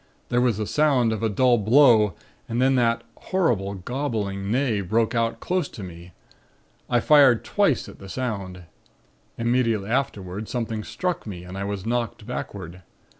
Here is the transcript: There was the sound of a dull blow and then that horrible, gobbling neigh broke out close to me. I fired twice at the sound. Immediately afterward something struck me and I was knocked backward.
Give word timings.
There 0.29 0.41
was 0.41 0.57
the 0.57 0.65
sound 0.65 1.13
of 1.13 1.21
a 1.21 1.29
dull 1.29 1.59
blow 1.59 2.15
and 2.49 2.59
then 2.59 2.73
that 2.73 3.03
horrible, 3.17 3.75
gobbling 3.75 4.49
neigh 4.49 4.81
broke 4.81 5.13
out 5.13 5.39
close 5.39 5.69
to 5.69 5.83
me. 5.83 6.11
I 6.89 6.99
fired 6.99 7.45
twice 7.45 7.87
at 7.87 7.99
the 7.99 8.09
sound. 8.09 8.63
Immediately 9.37 9.91
afterward 9.91 10.49
something 10.49 10.83
struck 10.83 11.27
me 11.27 11.43
and 11.43 11.55
I 11.55 11.65
was 11.65 11.85
knocked 11.85 12.25
backward. 12.25 12.81